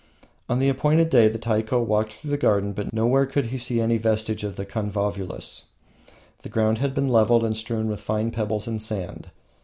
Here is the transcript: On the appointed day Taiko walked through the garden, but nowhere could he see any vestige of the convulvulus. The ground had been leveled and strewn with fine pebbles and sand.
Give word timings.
On 0.49 0.57
the 0.57 0.67
appointed 0.67 1.11
day 1.11 1.29
Taiko 1.29 1.79
walked 1.79 2.13
through 2.13 2.31
the 2.31 2.35
garden, 2.35 2.73
but 2.73 2.91
nowhere 2.91 3.27
could 3.27 3.45
he 3.53 3.57
see 3.59 3.79
any 3.79 3.99
vestige 3.99 4.43
of 4.43 4.55
the 4.55 4.65
convulvulus. 4.65 5.65
The 6.41 6.49
ground 6.49 6.79
had 6.79 6.95
been 6.95 7.07
leveled 7.07 7.43
and 7.43 7.55
strewn 7.55 7.87
with 7.87 7.99
fine 8.01 8.31
pebbles 8.31 8.67
and 8.67 8.81
sand. 8.81 9.29